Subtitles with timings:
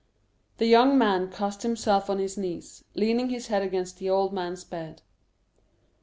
[0.57, 4.63] The young man cast himself on his knees, leaning his head against the old man's
[4.63, 5.03] bed.